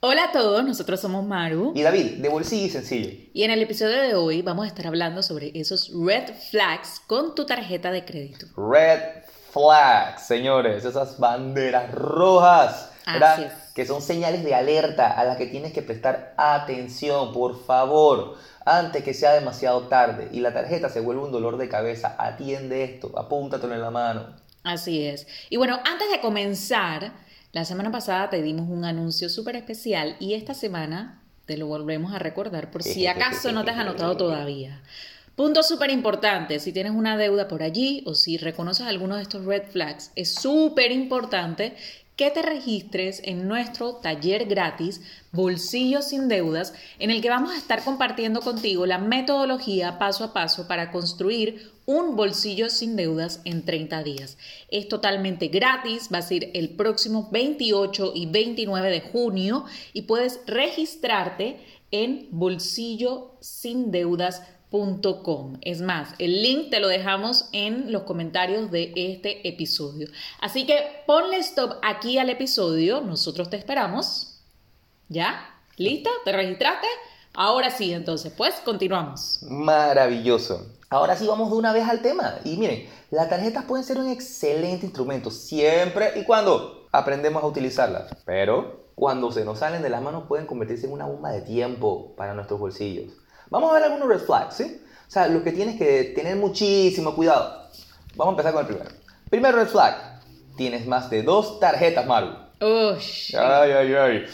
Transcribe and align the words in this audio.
Hola 0.00 0.26
a 0.26 0.32
todos, 0.32 0.64
nosotros 0.64 1.00
somos 1.00 1.26
Maru. 1.26 1.72
Y 1.74 1.82
David, 1.82 2.18
de 2.18 2.28
bolsillo 2.28 2.66
y 2.66 2.70
sencillo. 2.70 3.10
Y 3.32 3.42
en 3.42 3.50
el 3.50 3.60
episodio 3.62 4.00
de 4.00 4.14
hoy 4.14 4.42
vamos 4.42 4.64
a 4.64 4.68
estar 4.68 4.86
hablando 4.86 5.24
sobre 5.24 5.50
esos 5.58 5.90
red 5.92 6.32
flags 6.52 7.00
con 7.08 7.34
tu 7.34 7.46
tarjeta 7.46 7.90
de 7.90 8.04
crédito. 8.04 8.46
Red 8.56 9.24
flags, 9.52 10.22
señores, 10.24 10.84
esas 10.84 11.18
banderas 11.18 11.90
rojas, 11.92 12.92
Así 13.06 13.42
es. 13.42 13.52
que 13.74 13.86
son 13.86 14.00
señales 14.00 14.44
de 14.44 14.54
alerta 14.54 15.18
a 15.18 15.24
las 15.24 15.36
que 15.36 15.46
tienes 15.46 15.72
que 15.72 15.82
prestar 15.82 16.32
atención, 16.36 17.32
por 17.32 17.60
favor, 17.64 18.36
antes 18.64 19.02
que 19.02 19.14
sea 19.14 19.32
demasiado 19.32 19.88
tarde 19.88 20.28
y 20.30 20.38
la 20.38 20.54
tarjeta 20.54 20.88
se 20.90 21.00
vuelva 21.00 21.24
un 21.24 21.32
dolor 21.32 21.56
de 21.56 21.68
cabeza. 21.68 22.14
Atiende 22.20 22.84
esto, 22.84 23.18
apúntatelo 23.18 23.74
en 23.74 23.80
la 23.80 23.90
mano. 23.90 24.36
Así 24.62 25.04
es. 25.04 25.26
Y 25.50 25.56
bueno, 25.56 25.80
antes 25.84 26.08
de 26.12 26.20
comenzar, 26.20 27.12
la 27.52 27.64
semana 27.64 27.90
pasada 27.90 28.30
te 28.30 28.42
dimos 28.42 28.68
un 28.68 28.84
anuncio 28.84 29.28
súper 29.28 29.56
especial 29.56 30.16
y 30.20 30.34
esta 30.34 30.54
semana 30.54 31.22
te 31.46 31.56
lo 31.56 31.66
volvemos 31.66 32.12
a 32.12 32.18
recordar 32.18 32.70
por 32.70 32.82
si 32.82 33.06
acaso 33.08 33.52
no 33.52 33.64
te 33.64 33.70
has 33.70 33.78
anotado 33.78 34.16
todavía. 34.16 34.82
Punto 35.34 35.62
súper 35.62 35.90
importante, 35.90 36.58
si 36.58 36.72
tienes 36.72 36.92
una 36.92 37.16
deuda 37.16 37.46
por 37.46 37.62
allí 37.62 38.02
o 38.06 38.14
si 38.14 38.38
reconoces 38.38 38.86
alguno 38.86 39.16
de 39.16 39.22
estos 39.22 39.44
red 39.44 39.62
flags, 39.62 40.10
es 40.16 40.34
súper 40.34 40.90
importante 40.90 41.76
que 42.18 42.32
te 42.32 42.42
registres 42.42 43.22
en 43.24 43.46
nuestro 43.46 43.94
taller 43.94 44.46
gratis 44.46 45.00
Bolsillos 45.30 46.08
sin 46.08 46.26
Deudas, 46.26 46.74
en 46.98 47.12
el 47.12 47.22
que 47.22 47.30
vamos 47.30 47.52
a 47.52 47.56
estar 47.56 47.84
compartiendo 47.84 48.40
contigo 48.40 48.86
la 48.86 48.98
metodología 48.98 50.00
paso 50.00 50.24
a 50.24 50.32
paso 50.32 50.66
para 50.66 50.90
construir 50.90 51.70
un 51.86 52.16
bolsillo 52.16 52.70
sin 52.70 52.96
deudas 52.96 53.40
en 53.44 53.64
30 53.64 54.02
días. 54.02 54.36
Es 54.68 54.88
totalmente 54.88 55.46
gratis, 55.46 56.10
va 56.12 56.18
a 56.18 56.22
ser 56.22 56.50
el 56.54 56.70
próximo 56.70 57.28
28 57.30 58.12
y 58.14 58.26
29 58.26 58.90
de 58.90 59.00
junio 59.00 59.64
y 59.92 60.02
puedes 60.02 60.40
registrarte 60.46 61.60
en 61.92 62.26
bolsillosindeudas.com. 64.70 65.58
Es 65.62 65.80
más, 65.80 66.10
el 66.18 66.42
link 66.42 66.70
te 66.70 66.80
lo 66.80 66.88
dejamos 66.88 67.48
en 67.52 67.92
los 67.92 68.02
comentarios 68.02 68.70
de 68.70 68.92
este 68.96 69.46
episodio. 69.48 70.08
Así 70.40 70.66
que 70.66 71.02
ponle 71.06 71.38
stop 71.38 71.76
aquí 71.82 72.18
al 72.18 72.30
episodio, 72.30 73.00
nosotros 73.00 73.50
te 73.50 73.56
esperamos. 73.56 74.40
¿Ya? 75.08 75.54
¿Lista? 75.76 76.10
¿Te 76.24 76.32
registraste? 76.32 76.86
Ahora 77.34 77.70
sí, 77.70 77.92
entonces, 77.92 78.32
pues 78.36 78.54
continuamos. 78.64 79.40
Maravilloso. 79.42 80.66
Ahora 80.90 81.16
sí 81.16 81.26
vamos 81.26 81.50
de 81.50 81.56
una 81.56 81.72
vez 81.72 81.88
al 81.88 82.00
tema. 82.00 82.36
Y 82.44 82.56
miren, 82.56 82.88
las 83.10 83.28
tarjetas 83.28 83.64
pueden 83.64 83.84
ser 83.84 83.98
un 83.98 84.08
excelente 84.08 84.86
instrumento 84.86 85.30
siempre 85.30 86.12
y 86.16 86.24
cuando 86.24 86.88
aprendemos 86.92 87.42
a 87.42 87.46
utilizarlas. 87.46 88.10
Pero 88.24 88.88
cuando 88.94 89.30
se 89.30 89.44
nos 89.44 89.60
salen 89.60 89.82
de 89.82 89.90
las 89.90 90.02
manos 90.02 90.24
pueden 90.26 90.46
convertirse 90.46 90.86
en 90.86 90.92
una 90.92 91.06
bomba 91.06 91.30
de 91.30 91.42
tiempo 91.42 92.14
para 92.16 92.34
nuestros 92.34 92.58
bolsillos. 92.58 93.12
Vamos 93.50 93.70
a 93.70 93.74
ver 93.74 93.82
algunos 93.84 94.08
red 94.08 94.20
flags, 94.20 94.56
¿sí? 94.56 94.82
O 95.06 95.10
sea, 95.10 95.26
lo 95.28 95.42
que 95.42 95.52
tienes 95.52 95.76
que 95.78 96.12
tener 96.14 96.36
muchísimo 96.36 97.14
cuidado. 97.14 97.66
Vamos 98.14 98.32
a 98.32 98.36
empezar 98.36 98.52
con 98.52 98.60
el 98.62 98.66
primero. 98.66 98.90
Primer 99.30 99.54
red 99.54 99.68
flag. 99.68 100.20
Tienes 100.56 100.86
más 100.86 101.08
de 101.08 101.22
dos 101.22 101.60
tarjetas, 101.60 102.06
Maru. 102.06 102.28
Ush. 102.60 103.34
Ay, 103.36 103.70
ay, 103.72 103.94
ay. 103.94 104.24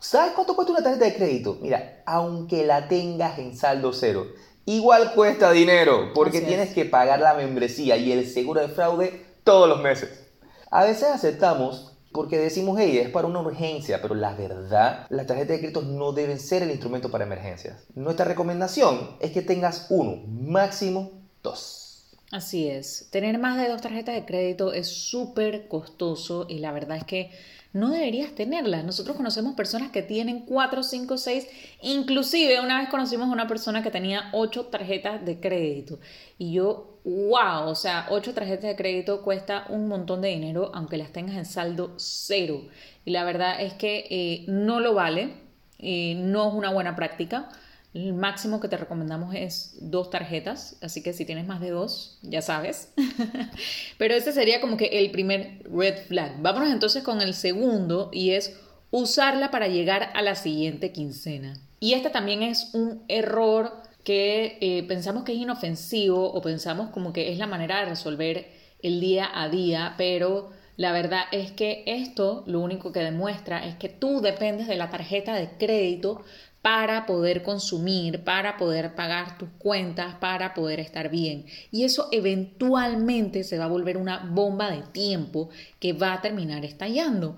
¿Sabes 0.00 0.32
cuánto 0.32 0.54
cuesta 0.54 0.72
una 0.72 0.82
tarjeta 0.82 1.06
de 1.06 1.14
crédito? 1.16 1.58
Mira, 1.60 2.02
aunque 2.06 2.64
la 2.64 2.88
tengas 2.88 3.38
en 3.38 3.56
saldo 3.56 3.92
cero, 3.92 4.26
igual 4.66 5.12
cuesta 5.14 5.50
dinero 5.50 6.10
porque 6.14 6.38
Así 6.38 6.44
es. 6.44 6.48
tienes 6.48 6.74
que 6.74 6.84
pagar 6.84 7.20
la 7.20 7.34
membresía 7.34 7.96
y 7.96 8.12
el 8.12 8.26
seguro 8.28 8.60
de 8.60 8.68
fraude 8.68 9.24
todos 9.44 9.68
los 9.68 9.80
meses. 9.80 10.26
A 10.70 10.84
veces 10.84 11.04
aceptamos 11.10 11.93
porque 12.14 12.38
decimos, 12.38 12.78
hey, 12.78 12.98
es 12.98 13.10
para 13.10 13.26
una 13.26 13.40
urgencia, 13.40 14.00
pero 14.00 14.14
la 14.14 14.34
verdad, 14.34 15.04
las 15.10 15.26
tarjetas 15.26 15.56
de 15.56 15.58
crédito 15.58 15.82
no 15.82 16.12
deben 16.12 16.38
ser 16.38 16.62
el 16.62 16.70
instrumento 16.70 17.10
para 17.10 17.24
emergencias. 17.24 17.88
Nuestra 17.96 18.24
recomendación 18.24 19.16
es 19.18 19.32
que 19.32 19.42
tengas 19.42 19.88
uno, 19.90 20.22
máximo 20.28 21.10
dos. 21.42 21.83
Así 22.34 22.66
es, 22.66 23.08
tener 23.12 23.38
más 23.38 23.56
de 23.56 23.68
dos 23.68 23.80
tarjetas 23.80 24.12
de 24.12 24.24
crédito 24.24 24.72
es 24.72 24.88
súper 24.88 25.68
costoso 25.68 26.46
y 26.48 26.58
la 26.58 26.72
verdad 26.72 26.96
es 26.96 27.04
que 27.04 27.30
no 27.72 27.90
deberías 27.90 28.34
tenerlas. 28.34 28.82
Nosotros 28.82 29.16
conocemos 29.16 29.54
personas 29.54 29.92
que 29.92 30.02
tienen 30.02 30.40
cuatro, 30.40 30.82
cinco, 30.82 31.16
seis, 31.16 31.46
inclusive 31.80 32.60
una 32.60 32.80
vez 32.80 32.88
conocimos 32.88 33.28
a 33.28 33.32
una 33.32 33.46
persona 33.46 33.84
que 33.84 33.92
tenía 33.92 34.30
ocho 34.32 34.66
tarjetas 34.66 35.24
de 35.24 35.38
crédito 35.38 36.00
y 36.36 36.54
yo, 36.54 36.98
wow, 37.04 37.68
o 37.68 37.76
sea, 37.76 38.08
ocho 38.10 38.34
tarjetas 38.34 38.64
de 38.64 38.74
crédito 38.74 39.22
cuesta 39.22 39.66
un 39.68 39.86
montón 39.86 40.20
de 40.20 40.30
dinero 40.30 40.72
aunque 40.74 40.96
las 40.96 41.12
tengas 41.12 41.36
en 41.36 41.44
saldo 41.44 41.94
cero 41.98 42.62
y 43.04 43.12
la 43.12 43.22
verdad 43.22 43.60
es 43.60 43.74
que 43.74 44.08
eh, 44.10 44.44
no 44.48 44.80
lo 44.80 44.92
vale, 44.92 45.34
eh, 45.78 46.16
no 46.16 46.48
es 46.48 46.54
una 46.54 46.72
buena 46.72 46.96
práctica. 46.96 47.48
El 47.94 48.12
máximo 48.12 48.58
que 48.58 48.66
te 48.66 48.76
recomendamos 48.76 49.36
es 49.36 49.76
dos 49.80 50.10
tarjetas, 50.10 50.76
así 50.82 51.00
que 51.00 51.12
si 51.12 51.24
tienes 51.24 51.46
más 51.46 51.60
de 51.60 51.70
dos, 51.70 52.18
ya 52.22 52.42
sabes. 52.42 52.92
Pero 53.98 54.14
ese 54.14 54.32
sería 54.32 54.60
como 54.60 54.76
que 54.76 54.86
el 54.86 55.12
primer 55.12 55.62
red 55.72 55.96
flag. 56.08 56.42
Vámonos 56.42 56.70
entonces 56.70 57.04
con 57.04 57.22
el 57.22 57.34
segundo 57.34 58.10
y 58.12 58.30
es 58.30 58.58
usarla 58.90 59.52
para 59.52 59.68
llegar 59.68 60.10
a 60.14 60.22
la 60.22 60.34
siguiente 60.34 60.90
quincena. 60.90 61.56
Y 61.78 61.92
este 61.94 62.10
también 62.10 62.42
es 62.42 62.74
un 62.74 63.04
error 63.06 63.72
que 64.02 64.58
eh, 64.60 64.82
pensamos 64.88 65.22
que 65.22 65.32
es 65.32 65.38
inofensivo 65.38 66.32
o 66.32 66.42
pensamos 66.42 66.90
como 66.90 67.12
que 67.12 67.32
es 67.32 67.38
la 67.38 67.46
manera 67.46 67.78
de 67.78 67.86
resolver 67.86 68.48
el 68.82 69.00
día 69.00 69.30
a 69.32 69.48
día, 69.48 69.94
pero 69.96 70.50
la 70.76 70.92
verdad 70.92 71.22
es 71.30 71.52
que 71.52 71.84
esto 71.86 72.42
lo 72.46 72.60
único 72.60 72.90
que 72.90 73.00
demuestra 73.00 73.64
es 73.64 73.76
que 73.76 73.88
tú 73.88 74.20
dependes 74.20 74.66
de 74.66 74.76
la 74.76 74.90
tarjeta 74.90 75.34
de 75.34 75.48
crédito 75.58 76.22
para 76.64 77.04
poder 77.04 77.42
consumir, 77.42 78.24
para 78.24 78.56
poder 78.56 78.94
pagar 78.94 79.36
tus 79.36 79.50
cuentas, 79.58 80.14
para 80.14 80.54
poder 80.54 80.80
estar 80.80 81.10
bien. 81.10 81.44
Y 81.70 81.84
eso 81.84 82.08
eventualmente 82.10 83.44
se 83.44 83.58
va 83.58 83.66
a 83.66 83.68
volver 83.68 83.98
una 83.98 84.20
bomba 84.30 84.70
de 84.70 84.80
tiempo 84.80 85.50
que 85.78 85.92
va 85.92 86.14
a 86.14 86.22
terminar 86.22 86.64
estallando. 86.64 87.36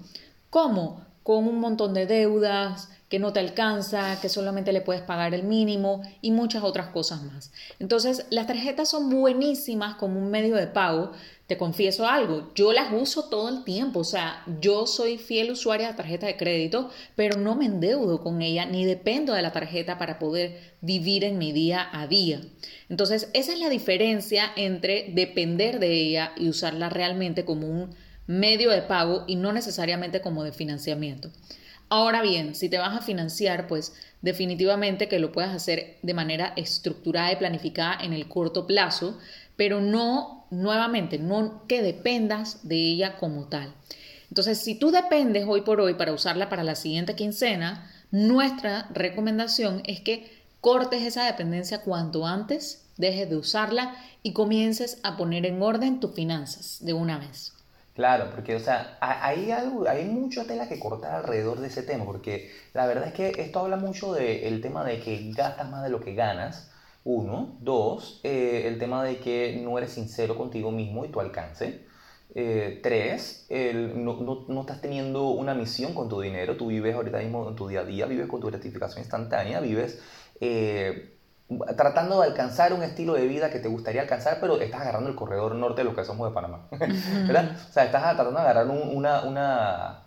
¿Cómo? 0.49 1.06
Con 1.27 1.49
un 1.49 1.59
montón 1.59 1.93
de 1.93 2.07
deudas, 2.07 2.89
que 3.09 3.19
no 3.19 3.33
te 3.33 3.41
alcanza, 3.41 4.21
que 4.21 4.29
solamente 4.29 4.73
le 4.73 4.81
puedes 4.81 5.03
pagar 5.03 5.35
el 5.35 5.43
mínimo 5.43 6.03
y 6.23 6.31
muchas 6.31 6.63
otras 6.63 6.87
cosas 6.91 7.21
más. 7.25 7.53
Entonces, 7.81 8.27
las 8.31 8.47
tarjetas 8.47 8.91
son 8.91 9.11
buenísimas 9.11 9.97
como 9.97 10.21
un 10.21 10.31
medio 10.31 10.55
de 10.55 10.69
pago. 10.69 11.11
Te 11.49 11.57
confieso 11.57 12.07
algo, 12.07 12.53
yo 12.55 12.73
las 12.73 12.93
uso 12.93 13.25
todo 13.29 13.49
el 13.49 13.65
tiempo, 13.65 14.01
o 14.01 14.05
sea, 14.05 14.45
yo 14.61 14.87
soy 14.87 15.19
fiel 15.19 15.51
usuaria 15.51 15.89
de 15.89 15.95
tarjeta 15.95 16.29
de 16.29 16.37
crédito, 16.37 16.91
pero 17.17 17.41
no 17.41 17.57
me 17.57 17.67
endeudo 17.67 18.23
con 18.23 18.41
ella 18.41 18.65
ni 18.65 18.85
dependo 18.85 19.33
de 19.33 19.43
la 19.43 19.53
tarjeta 19.53 19.99
para 19.99 20.21
poder 20.21 20.77
vivir 20.81 21.25
en 21.25 21.39
mi 21.39 21.51
día 21.51 21.89
a 21.93 22.07
día. 22.07 22.41
Entonces, 22.89 23.31
esa 23.33 23.53
es 23.53 23.59
la 23.59 23.69
diferencia 23.69 24.53
entre 24.55 25.11
depender 25.13 25.81
de 25.81 25.93
ella 25.93 26.33
y 26.37 26.49
usarla 26.49 26.89
realmente 26.89 27.45
como 27.45 27.67
un 27.67 27.97
medio 28.27 28.71
de 28.71 28.83
pago 28.83 29.25
y 29.27 29.37
no 29.37 29.53
necesariamente 29.53 30.21
como 30.21 30.45
de 30.45 30.53
financiamiento. 30.53 31.31
Ahora 31.89 32.21
bien, 32.23 32.55
si 32.55 32.69
te 32.69 32.79
vas 32.79 32.97
a 32.97 33.03
financiar, 33.03 33.69
pues 33.69 33.95
definitivamente 34.21 35.09
que 35.09 35.21
lo 35.21 35.31
puedas 35.31 35.55
hacer 35.55 35.99
de 36.03 36.15
manera 36.15 36.53
estructurada 36.57 37.33
y 37.33 37.37
planificada 37.37 37.99
en 38.03 38.13
el 38.13 38.29
corto 38.29 38.67
plazo, 38.67 39.19
pero 39.57 39.81
no 39.81 40.47
nuevamente, 40.51 41.19
no 41.19 41.67
que 41.69 41.83
dependas 41.83 42.69
de 42.69 42.77
ella 42.77 43.17
como 43.17 43.45
tal. 43.45 43.73
Entonces, 44.29 44.59
si 44.59 44.75
tú 44.75 44.91
dependes 44.91 45.45
hoy 45.47 45.61
por 45.61 45.81
hoy 45.81 45.95
para 45.95 46.13
usarla 46.13 46.49
para 46.49 46.65
la 46.65 46.75
siguiente 46.75 47.15
quincena, 47.15 47.91
nuestra 48.11 48.89
recomendación 48.93 49.83
es 49.85 50.01
que 50.01 50.45
cortes 50.61 51.03
esa 51.03 51.25
dependencia 51.25 51.83
cuanto 51.83 52.27
antes, 52.27 52.87
dejes 52.97 53.31
de 53.31 53.37
usarla 53.37 53.95
y 54.23 54.33
comiences 54.33 54.99
a 55.05 55.17
poner 55.17 55.47
en 55.47 55.63
orden 55.63 56.01
tus 56.01 56.15
finanzas 56.15 56.79
de 56.81 56.93
una 56.93 57.19
vez. 57.19 57.56
Claro, 57.97 58.29
porque, 58.31 58.55
o 58.55 58.61
sea, 58.61 58.99
ha- 59.01 59.27
hay, 59.27 59.51
hay 59.53 60.05
mucha 60.05 60.47
tela 60.47 60.69
que 60.69 60.79
cortar 60.79 61.15
alrededor 61.15 61.61
de 61.61 61.69
ese 61.69 61.83
tema, 61.83 62.05
porque 62.05 62.51
la 62.75 62.87
verdad 62.87 63.09
es 63.09 63.15
que 63.15 63.33
esto 63.43 63.61
habla 63.61 63.77
mucho 63.79 64.13
del 64.13 64.61
tema 64.61 64.85
de 64.85 65.01
que 65.01 65.33
gastas 65.33 65.71
más 65.71 65.83
de 65.83 65.89
lo 65.89 66.01
que 66.01 66.15
ganas, 66.15 66.71
uno. 67.05 67.57
Dos, 67.61 68.21
eh, 68.23 68.65
el 68.67 68.79
tema 68.79 69.03
de 69.03 69.19
que 69.19 69.59
no 69.65 69.79
eres 69.79 69.93
sincero 69.93 70.37
contigo 70.37 70.71
mismo 70.73 71.07
y 71.07 71.09
tu 71.11 71.21
alcance. 71.21 71.87
Eh, 72.35 72.81
tres, 72.83 73.47
el- 73.49 74.05
no, 74.05 74.21
no- 74.21 74.45
no 74.49 74.61
estás 74.61 74.83
teniendo 74.83 75.29
una 75.31 75.55
misión 75.55 75.95
con 75.95 76.09
tu 76.11 76.21
dinero, 76.21 76.57
tú 76.57 76.67
vives 76.67 76.95
ahorita 76.95 77.19
mismo 77.19 77.49
en 77.49 77.57
tu 77.57 77.67
día 77.69 77.81
a 77.81 77.85
día, 77.85 78.05
vives 78.07 78.27
con 78.29 78.41
tu 78.41 78.49
gratificación 78.49 79.01
instantánea, 79.05 79.61
vives 79.61 80.03
eh, 80.41 81.16
tratando 81.77 82.21
de 82.21 82.29
alcanzar 82.29 82.73
un 82.73 82.83
estilo 82.83 83.15
de 83.15 83.27
vida 83.27 83.51
que 83.51 83.61
te 83.61 83.69
gustaría 83.69 84.03
alcanzar, 84.03 84.39
pero 84.41 84.61
estás 84.61 84.81
agarrando 84.81 85.09
el 85.09 85.17
corredor 85.17 85.55
norte 85.55 85.83
de 85.83 85.85
los 85.85 85.95
que 85.95 86.05
somos 86.05 86.29
de 86.29 86.35
Panamá. 86.35 86.67
¿Verdad? 86.71 87.57
O 87.69 87.73
sea, 87.73 87.85
estás 87.85 88.03
tratando 88.03 88.33
de 88.33 88.41
agarrar 88.41 88.67
un, 88.69 88.97
una, 88.97 89.23
una, 89.23 90.03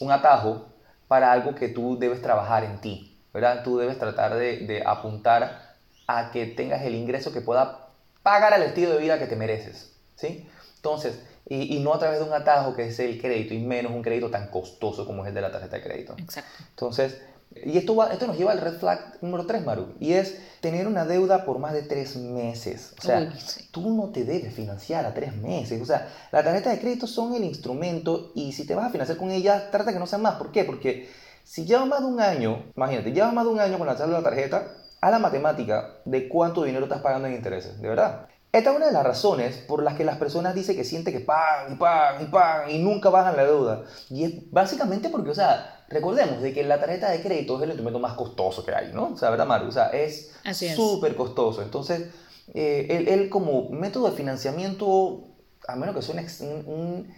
un 0.00 0.12
atajo 0.12 0.68
para 1.08 1.32
algo 1.32 1.54
que 1.54 1.68
tú 1.68 1.98
debes 1.98 2.22
trabajar 2.22 2.64
en 2.64 2.80
ti. 2.80 3.10
¿verdad? 3.32 3.64
Tú 3.64 3.78
debes 3.78 3.98
tratar 3.98 4.34
de, 4.34 4.58
de 4.58 4.82
apuntar 4.86 5.74
a 6.06 6.30
que 6.30 6.46
tengas 6.46 6.82
el 6.82 6.94
ingreso 6.94 7.32
que 7.32 7.40
pueda 7.40 7.88
pagar 8.22 8.54
el 8.54 8.62
estilo 8.62 8.90
de 8.90 8.98
vida 8.98 9.18
que 9.18 9.26
te 9.26 9.34
mereces. 9.34 9.92
¿sí? 10.14 10.48
Entonces, 10.76 11.20
y, 11.46 11.76
y, 11.76 11.80
no 11.80 11.92
a 11.92 11.98
través 11.98 12.20
de 12.20 12.24
un 12.24 12.32
atajo 12.32 12.74
que 12.74 12.86
es 12.86 12.98
el 13.00 13.20
crédito, 13.20 13.52
y 13.52 13.58
menos 13.58 13.92
un 13.92 14.02
crédito 14.02 14.30
tan 14.30 14.48
costoso 14.48 15.04
como 15.04 15.24
es 15.24 15.28
el 15.28 15.34
de 15.34 15.40
la 15.42 15.50
tarjeta 15.50 15.76
de 15.76 15.82
crédito. 15.82 16.14
Exacto. 16.16 16.50
Entonces, 16.70 17.20
y 17.64 17.78
esto, 17.78 17.94
va, 17.94 18.12
esto 18.12 18.26
nos 18.26 18.36
lleva 18.36 18.52
al 18.52 18.60
red 18.60 18.78
flag 18.78 19.18
número 19.20 19.46
3, 19.46 19.64
Maru, 19.64 19.94
y 20.00 20.12
es 20.12 20.38
tener 20.60 20.86
una 20.86 21.04
deuda 21.04 21.44
por 21.44 21.58
más 21.58 21.72
de 21.72 21.82
tres 21.82 22.16
meses. 22.16 22.94
O 22.98 23.02
sea, 23.02 23.20
Uy, 23.20 23.38
sí. 23.38 23.68
tú 23.70 23.90
no 23.90 24.10
te 24.10 24.24
debes 24.24 24.52
financiar 24.52 25.06
a 25.06 25.14
tres 25.14 25.36
meses. 25.36 25.80
O 25.80 25.86
sea, 25.86 26.08
la 26.32 26.42
tarjeta 26.42 26.70
de 26.70 26.80
crédito 26.80 27.06
son 27.06 27.34
el 27.34 27.44
instrumento 27.44 28.32
y 28.34 28.52
si 28.52 28.66
te 28.66 28.74
vas 28.74 28.86
a 28.86 28.90
financiar 28.90 29.18
con 29.18 29.30
ella, 29.30 29.70
trata 29.70 29.92
que 29.92 29.98
no 29.98 30.06
sea 30.06 30.18
más. 30.18 30.34
¿Por 30.34 30.50
qué? 30.50 30.64
Porque 30.64 31.08
si 31.44 31.64
llevas 31.64 31.86
más 31.86 32.00
de 32.00 32.06
un 32.06 32.20
año, 32.20 32.72
imagínate, 32.76 33.12
llevas 33.12 33.32
más 33.32 33.44
de 33.44 33.50
un 33.50 33.60
año 33.60 33.78
con 33.78 33.86
la 33.86 33.94
la 33.94 34.22
tarjeta, 34.22 34.68
a 35.00 35.10
la 35.10 35.18
matemática 35.18 35.98
de 36.06 36.28
cuánto 36.28 36.64
dinero 36.64 36.84
estás 36.84 37.02
pagando 37.02 37.28
en 37.28 37.34
intereses, 37.34 37.80
de 37.80 37.88
verdad. 37.88 38.26
Esta 38.56 38.70
es 38.70 38.76
una 38.76 38.86
de 38.86 38.92
las 38.92 39.02
razones 39.04 39.56
por 39.56 39.82
las 39.82 39.94
que 39.96 40.04
las 40.04 40.16
personas 40.16 40.54
dicen 40.54 40.76
que 40.76 40.84
sienten 40.84 41.12
que 41.12 41.20
pagan 41.20 41.72
y 41.72 41.76
pagan 41.76 42.22
y 42.22 42.26
pagan 42.26 42.70
y 42.70 42.78
nunca 42.78 43.10
bajan 43.10 43.36
la 43.36 43.44
deuda. 43.44 43.82
Y 44.10 44.24
es 44.24 44.50
básicamente 44.52 45.08
porque, 45.08 45.30
o 45.30 45.34
sea, 45.34 45.84
recordemos 45.88 46.40
de 46.40 46.52
que 46.52 46.62
la 46.62 46.78
tarjeta 46.78 47.10
de 47.10 47.20
crédito 47.20 47.56
es 47.56 47.62
el 47.64 47.70
instrumento 47.70 47.98
más 47.98 48.12
costoso 48.14 48.64
que 48.64 48.72
hay, 48.72 48.92
¿no? 48.92 49.08
O 49.14 49.16
sea, 49.16 49.30
¿verdad, 49.30 49.46
Maru? 49.46 49.66
O 49.68 49.72
sea, 49.72 49.88
es 49.88 50.30
súper 50.76 51.16
costoso. 51.16 51.62
Entonces, 51.62 52.10
eh, 52.54 52.86
él, 52.90 53.08
él 53.08 53.28
como 53.28 53.70
método 53.70 54.08
de 54.10 54.16
financiamiento, 54.16 55.24
a 55.66 55.74
menos 55.74 55.96
que 55.96 56.02
sea 56.02 56.46
un- 56.46 57.12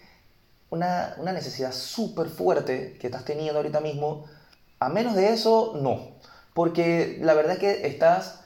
una, 0.71 1.17
una 1.19 1.33
necesidad 1.33 1.73
súper 1.73 2.29
fuerte 2.29 2.97
que 2.99 3.09
estás 3.09 3.25
teniendo 3.27 3.59
ahorita 3.59 3.81
mismo, 3.81 4.25
a 4.81 4.89
menos 4.89 5.15
de 5.15 5.35
eso, 5.35 5.75
no. 5.83 6.17
Porque 6.55 7.19
la 7.21 7.35
verdad 7.35 7.53
es 7.53 7.59
que 7.59 7.87
estás 7.87 8.41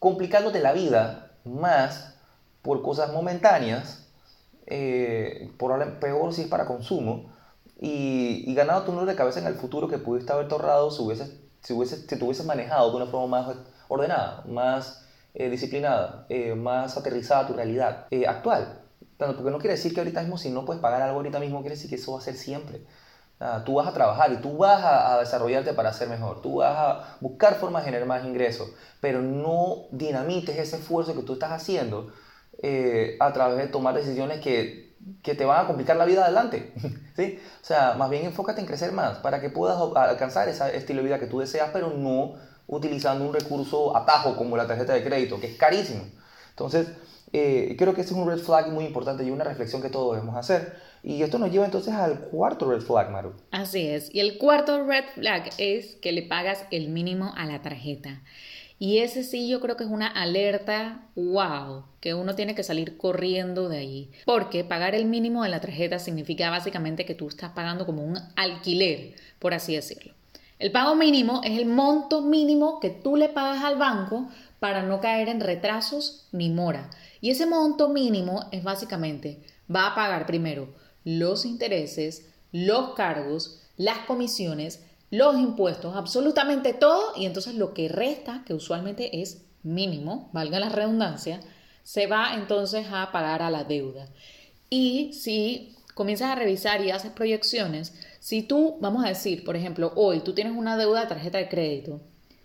complicándote 0.00 0.60
la 0.60 0.72
vida 0.72 1.27
más 1.48 2.14
por 2.62 2.82
cosas 2.82 3.12
momentáneas, 3.12 4.06
eh, 4.66 5.50
probable- 5.58 5.98
peor 6.00 6.32
si 6.34 6.42
es 6.42 6.48
para 6.48 6.66
consumo, 6.66 7.30
y, 7.80 8.42
y 8.46 8.54
ganado 8.54 8.82
tu 8.82 8.92
número 8.92 9.10
de 9.10 9.16
cabeza 9.16 9.40
en 9.40 9.46
el 9.46 9.54
futuro 9.54 9.88
que 9.88 9.98
pudiste 9.98 10.32
haberte 10.32 10.54
ahorrado 10.54 10.90
si, 10.90 11.02
hubieses, 11.02 11.32
si, 11.62 11.72
hubieses, 11.72 12.00
si 12.08 12.16
te 12.18 12.24
hubieses 12.24 12.44
manejado 12.46 12.90
de 12.90 12.96
una 12.96 13.06
forma 13.06 13.26
más 13.42 13.56
ordenada, 13.88 14.42
más 14.46 15.02
eh, 15.34 15.48
disciplinada, 15.48 16.26
eh, 16.28 16.54
más 16.54 16.96
aterrizada 16.96 17.42
a 17.42 17.46
tu 17.46 17.52
realidad 17.54 18.06
eh, 18.10 18.26
actual. 18.26 18.80
Porque 19.18 19.50
no 19.50 19.58
quiere 19.58 19.74
decir 19.74 19.94
que 19.94 20.00
ahorita 20.00 20.20
mismo, 20.20 20.38
si 20.38 20.50
no 20.50 20.64
puedes 20.64 20.80
pagar 20.82 21.02
algo 21.02 21.16
ahorita 21.18 21.40
mismo, 21.40 21.60
quiere 21.60 21.74
decir 21.76 21.88
que 21.90 21.96
eso 21.96 22.12
va 22.12 22.18
a 22.18 22.22
ser 22.22 22.36
siempre. 22.36 22.82
Tú 23.64 23.74
vas 23.74 23.86
a 23.86 23.92
trabajar 23.92 24.32
y 24.32 24.36
tú 24.38 24.56
vas 24.56 24.82
a, 24.84 25.20
desarrollarte 25.20 25.72
para 25.72 25.92
ser 25.92 26.08
mejor. 26.08 26.42
Tú 26.42 26.56
vas 26.56 26.76
a 26.76 27.16
buscar 27.20 27.54
formas 27.54 27.82
de 27.82 27.90
generar 27.90 28.08
más 28.08 28.24
ingresos, 28.24 28.70
pero 29.00 29.22
no 29.22 29.86
dinamites 29.92 30.58
ese 30.58 30.76
esfuerzo 30.76 31.14
que 31.14 31.22
tú 31.22 31.34
estás 31.34 31.52
haciendo 31.52 32.12
eh, 32.62 33.16
a 33.20 33.32
través 33.32 33.58
de 33.58 33.68
tomar 33.68 33.94
decisiones 33.94 34.40
que, 34.40 34.96
que 35.22 35.36
te 35.36 35.44
van 35.44 35.64
a 35.64 35.66
complicar 35.68 35.96
la 35.96 36.04
vida 36.04 36.24
adelante. 36.24 36.72
¿sí? 37.16 37.38
O 37.62 37.64
sea, 37.64 37.94
más 37.94 38.10
bien 38.10 38.24
enfócate 38.24 38.60
en 38.60 38.66
crecer 38.66 38.90
más 38.90 39.18
para 39.18 39.40
que 39.40 39.50
puedas 39.50 39.78
alcanzar 39.94 40.48
ese 40.48 40.76
estilo 40.76 41.02
de 41.02 41.06
vida 41.06 41.20
que 41.20 41.26
tú 41.26 41.38
deseas, 41.38 41.70
pero 41.72 41.90
no 41.90 42.34
utilizando 42.66 43.24
un 43.24 43.32
recurso 43.32 43.96
atajo 43.96 44.36
como 44.36 44.56
la 44.56 44.66
tarjeta 44.66 44.94
de 44.94 45.04
crédito, 45.04 45.38
que 45.40 45.52
es 45.52 45.56
carísimo. 45.56 46.02
Entonces, 46.50 46.88
eh, 47.32 47.74
creo 47.78 47.94
que 47.94 48.00
ese 48.00 48.14
es 48.14 48.18
un 48.18 48.28
red 48.28 48.38
flag 48.38 48.70
muy 48.70 48.84
importante 48.84 49.24
y 49.24 49.30
una 49.30 49.44
reflexión 49.44 49.82
que 49.82 49.90
todos 49.90 50.14
debemos 50.14 50.36
hacer. 50.36 50.74
Y 51.02 51.22
esto 51.22 51.38
nos 51.38 51.50
lleva 51.50 51.64
entonces 51.64 51.94
al 51.94 52.20
cuarto 52.20 52.70
red 52.70 52.80
flag, 52.80 53.10
Maru. 53.10 53.34
Así 53.50 53.86
es. 53.86 54.12
Y 54.14 54.20
el 54.20 54.38
cuarto 54.38 54.84
red 54.84 55.04
flag 55.14 55.50
es 55.58 55.96
que 55.96 56.12
le 56.12 56.22
pagas 56.22 56.64
el 56.70 56.88
mínimo 56.88 57.32
a 57.36 57.46
la 57.46 57.62
tarjeta. 57.62 58.22
Y 58.80 58.98
ese 58.98 59.24
sí 59.24 59.48
yo 59.48 59.60
creo 59.60 59.76
que 59.76 59.84
es 59.84 59.90
una 59.90 60.06
alerta, 60.06 61.02
wow, 61.16 61.84
que 62.00 62.14
uno 62.14 62.36
tiene 62.36 62.54
que 62.54 62.62
salir 62.62 62.96
corriendo 62.96 63.68
de 63.68 63.78
ahí. 63.78 64.10
Porque 64.24 64.62
pagar 64.62 64.94
el 64.94 65.06
mínimo 65.06 65.42
de 65.42 65.48
la 65.48 65.60
tarjeta 65.60 65.98
significa 65.98 66.50
básicamente 66.50 67.04
que 67.04 67.14
tú 67.14 67.26
estás 67.28 67.52
pagando 67.52 67.86
como 67.86 68.04
un 68.04 68.18
alquiler, 68.36 69.14
por 69.40 69.52
así 69.52 69.74
decirlo. 69.74 70.14
El 70.60 70.72
pago 70.72 70.94
mínimo 70.94 71.40
es 71.44 71.58
el 71.58 71.66
monto 71.66 72.20
mínimo 72.20 72.80
que 72.80 72.90
tú 72.90 73.16
le 73.16 73.28
pagas 73.28 73.64
al 73.64 73.76
banco 73.76 74.28
para 74.60 74.82
no 74.82 75.00
caer 75.00 75.28
en 75.28 75.40
retrasos 75.40 76.26
ni 76.32 76.48
mora. 76.50 76.90
Y 77.20 77.30
ese 77.30 77.46
monto 77.46 77.88
mínimo 77.88 78.48
es 78.52 78.62
básicamente, 78.62 79.42
va 79.74 79.88
a 79.88 79.94
pagar 79.94 80.26
primero 80.26 80.68
los 81.04 81.44
intereses, 81.44 82.26
los 82.52 82.94
cargos, 82.94 83.62
las 83.76 83.98
comisiones, 84.00 84.84
los 85.10 85.36
impuestos, 85.38 85.96
absolutamente 85.96 86.74
todo, 86.74 87.12
y 87.16 87.26
entonces 87.26 87.54
lo 87.54 87.72
que 87.72 87.88
resta, 87.88 88.42
que 88.44 88.54
usualmente 88.54 89.22
es 89.22 89.42
mínimo, 89.62 90.28
valga 90.32 90.60
la 90.60 90.68
redundancia, 90.68 91.40
se 91.82 92.06
va 92.06 92.34
entonces 92.34 92.86
a 92.92 93.10
pagar 93.12 93.42
a 93.42 93.50
la 93.50 93.64
deuda. 93.64 94.08
Y 94.68 95.12
si 95.14 95.74
comienzas 95.94 96.30
a 96.30 96.34
revisar 96.34 96.84
y 96.84 96.90
haces 96.90 97.10
proyecciones, 97.10 97.94
si 98.20 98.42
tú, 98.42 98.76
vamos 98.80 99.04
a 99.04 99.08
decir, 99.08 99.44
por 99.44 99.56
ejemplo, 99.56 99.92
hoy 99.96 100.20
tú 100.20 100.34
tienes 100.34 100.52
una 100.54 100.76
deuda 100.76 101.00
de 101.00 101.06
tarjeta 101.06 101.38
de 101.38 101.48
crédito 101.48 102.00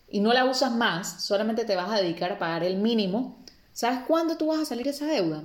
y 0.09 0.21
no 0.21 0.31
la 0.31 0.45
usas 0.45 0.71
más, 0.71 1.25
solamente 1.25 1.65
te 1.65 1.75
vas 1.75 1.91
a 1.91 2.01
dedicar 2.01 2.31
a 2.31 2.39
pagar 2.39 2.63
el 2.63 2.77
mínimo, 2.77 3.42
¿sabes 3.73 3.99
cuándo 4.07 4.37
tú 4.37 4.47
vas 4.47 4.59
a 4.59 4.65
salir 4.65 4.85
de 4.85 4.91
esa 4.91 5.05
deuda? 5.07 5.43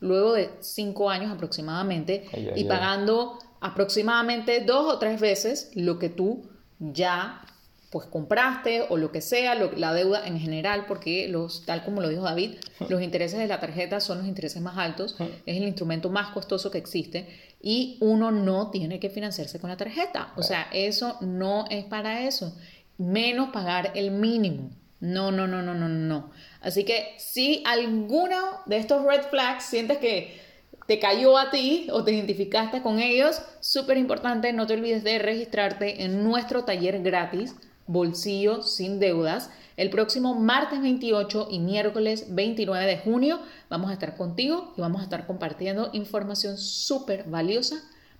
Luego 0.00 0.34
de 0.34 0.50
cinco 0.60 1.10
años 1.10 1.32
aproximadamente 1.32 2.24
Ay, 2.32 2.48
ay, 2.48 2.52
y 2.56 2.62
ay. 2.62 2.68
pagando 2.68 3.38
aproximadamente 3.60 4.60
dos 4.60 4.92
o 4.94 4.98
tres 4.98 5.20
veces 5.20 5.70
lo 5.74 5.98
que 5.98 6.08
tú 6.08 6.48
ya 6.78 7.42
pues 7.90 8.06
compraste 8.06 8.84
o 8.90 8.98
lo 8.98 9.10
que 9.12 9.22
sea, 9.22 9.54
lo- 9.54 9.72
la 9.72 9.94
deuda 9.94 10.26
en 10.26 10.38
general, 10.38 10.84
porque 10.86 11.26
los, 11.26 11.64
tal 11.64 11.82
como 11.84 12.02
lo 12.02 12.08
dijo 12.10 12.22
David, 12.22 12.56
los 12.90 13.00
intereses 13.00 13.38
de 13.38 13.46
la 13.46 13.60
tarjeta 13.60 13.98
son 14.00 14.18
los 14.18 14.26
intereses 14.26 14.60
más 14.60 14.76
altos, 14.76 15.16
es 15.46 15.56
el 15.56 15.62
instrumento 15.66 16.10
más 16.10 16.28
costoso 16.28 16.70
que 16.70 16.76
existe 16.76 17.26
y 17.62 17.96
uno 18.02 18.30
no 18.30 18.70
tiene 18.70 19.00
que 19.00 19.08
financiarse 19.08 19.58
con 19.58 19.70
la 19.70 19.78
tarjeta. 19.78 20.34
O 20.36 20.42
sea, 20.42 20.68
eso 20.72 21.16
no 21.22 21.64
es 21.70 21.86
para 21.86 22.24
eso, 22.28 22.54
menos 22.98 23.50
pagar 23.50 23.92
el 23.94 24.10
mínimo. 24.10 24.70
No, 25.00 25.30
no, 25.30 25.46
no, 25.46 25.62
no, 25.62 25.74
no, 25.74 25.88
no. 25.88 26.30
Así 26.60 26.84
que 26.84 27.14
si 27.18 27.62
alguno 27.66 28.36
de 28.66 28.78
estos 28.78 29.04
red 29.04 29.22
flags 29.30 29.64
sientes 29.64 29.98
que 29.98 30.40
te 30.86 30.98
cayó 30.98 31.36
a 31.36 31.50
ti 31.50 31.88
o 31.92 32.02
te 32.02 32.12
identificaste 32.12 32.82
con 32.82 32.98
ellos, 32.98 33.42
súper 33.60 33.96
importante, 33.96 34.52
no 34.52 34.66
te 34.66 34.74
olvides 34.74 35.04
de 35.04 35.18
registrarte 35.18 36.02
en 36.04 36.24
nuestro 36.24 36.64
taller 36.64 37.02
gratis, 37.02 37.54
Bolsillo 37.86 38.62
sin 38.62 38.98
deudas. 38.98 39.50
El 39.76 39.90
próximo 39.90 40.34
martes 40.34 40.80
28 40.80 41.48
y 41.50 41.60
miércoles 41.60 42.26
29 42.34 42.86
de 42.86 42.98
junio 42.98 43.40
vamos 43.70 43.90
a 43.90 43.94
estar 43.94 44.16
contigo 44.16 44.74
y 44.76 44.80
vamos 44.80 45.00
a 45.00 45.04
estar 45.04 45.26
compartiendo 45.26 45.90
información 45.92 46.58
súper 46.58 47.24
valiosa 47.24 47.76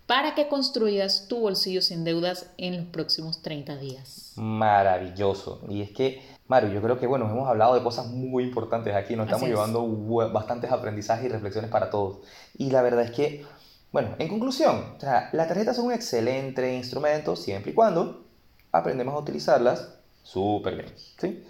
para 0.09 0.33
que 0.33 0.47
construyas 0.47 1.27
tu 1.27 1.39
bolsillo 1.39 1.83
sin 1.83 2.03
deudas 2.03 2.47
en 2.57 2.77
los 2.77 2.85
próximos 2.87 3.43
30 3.43 3.77
días. 3.77 4.31
Maravilloso. 4.37 5.61
Y 5.69 5.83
es 5.83 5.91
que, 5.91 6.23
Mario, 6.47 6.71
yo 6.71 6.81
creo 6.81 6.99
que, 6.99 7.05
bueno, 7.05 7.29
hemos 7.29 7.47
hablado 7.47 7.75
de 7.75 7.83
cosas 7.83 8.07
muy 8.07 8.45
importantes 8.45 8.95
aquí, 8.95 9.15
nos 9.15 9.27
estamos 9.27 9.43
es. 9.43 9.49
llevando 9.49 9.85
bastantes 10.33 10.71
aprendizajes 10.71 11.25
y 11.25 11.29
reflexiones 11.29 11.69
para 11.69 11.91
todos. 11.91 12.21
Y 12.57 12.71
la 12.71 12.81
verdad 12.81 13.03
es 13.03 13.11
que, 13.11 13.45
bueno, 13.91 14.15
en 14.17 14.29
conclusión, 14.29 14.83
o 14.97 14.99
sea, 14.99 15.29
las 15.31 15.47
tarjetas 15.47 15.75
son 15.75 15.85
un 15.85 15.93
excelente 15.93 16.75
instrumento 16.75 17.35
siempre 17.35 17.73
y 17.73 17.75
cuando 17.75 18.25
aprendemos 18.71 19.13
a 19.13 19.19
utilizarlas 19.19 19.93
súper 20.23 20.73
bien, 20.73 20.87
¿sí? 21.19 21.45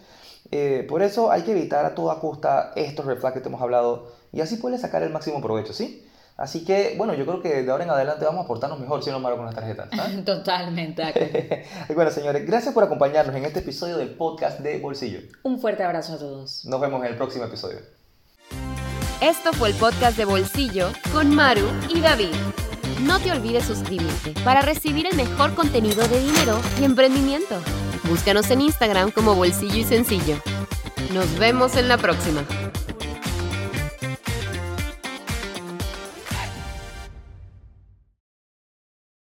Eh, 0.52 0.86
por 0.90 1.02
eso 1.02 1.32
hay 1.32 1.44
que 1.44 1.52
evitar 1.52 1.86
a 1.86 1.96
toda 1.96 2.20
costa 2.20 2.74
estos 2.76 3.06
red 3.06 3.20
flags 3.20 3.36
que 3.36 3.40
te 3.40 3.48
hemos 3.48 3.62
hablado 3.62 4.12
y 4.34 4.42
así 4.42 4.58
puedes 4.58 4.82
sacar 4.82 5.02
el 5.02 5.12
máximo 5.12 5.40
provecho, 5.42 5.72
¿sí? 5.72 6.06
Así 6.40 6.64
que, 6.64 6.96
bueno, 6.98 7.14
yo 7.16 7.26
creo 7.26 7.42
que 7.42 7.64
de 7.64 7.70
ahora 7.70 7.84
en 7.84 7.90
adelante 7.90 8.24
vamos 8.24 8.46
a 8.46 8.48
portarnos 8.48 8.80
mejor, 8.80 9.04
si 9.04 9.12
no, 9.12 9.20
Mario, 9.20 9.36
con 9.36 9.46
las 9.46 9.56
tarjetas. 9.56 9.90
¿ah? 9.92 10.08
Totalmente. 10.26 11.02
de 11.02 11.08
acuerdo. 11.10 11.40
Y 11.90 11.94
bueno, 11.96 12.12
señores, 12.12 12.48
gracias 12.48 12.74
por 12.74 12.86
acompañarnos 12.86 13.36
en 13.36 13.44
este 13.44 13.60
episodio 13.60 13.98
del 13.98 14.12
podcast 14.12 14.62
de 14.62 14.80
Bolsillo. 14.80 15.20
Un 15.44 15.60
fuerte 15.60 15.84
abrazo 15.84 16.14
a 16.14 16.18
todos. 16.18 16.64
Nos 16.64 16.80
vemos 16.80 17.02
en 17.02 17.08
el 17.08 17.18
próximo 17.18 17.44
episodio. 17.44 17.80
Esto 19.20 19.52
fue 19.52 19.68
el 19.68 19.76
podcast 19.76 20.16
de 20.16 20.24
Bolsillo 20.24 20.92
con 21.12 21.36
Maru 21.36 21.68
y 21.94 22.00
David. 22.00 22.34
No 23.02 23.20
te 23.20 23.34
olvides 23.34 23.66
suscribirte 23.66 24.34
para 24.46 24.62
recibir 24.62 25.08
el 25.08 25.18
mejor 25.18 25.54
contenido 25.56 26.08
de 26.08 26.22
dinero 26.22 26.58
y 26.80 26.86
emprendimiento. 26.86 27.56
Búscanos 28.06 28.50
en 28.50 28.62
Instagram 28.62 29.12
como 29.12 29.36
Bolsillo 29.36 29.76
y 29.76 29.84
Sencillo. 29.84 30.38
Nos 31.14 31.38
vemos 31.38 31.76
en 31.76 31.90
la 31.90 31.98
próxima. 31.98 32.46